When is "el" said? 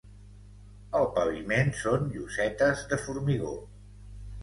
0.99-1.05